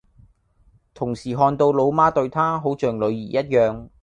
[0.95, 3.87] 同時看到老媽對她好像女兒一樣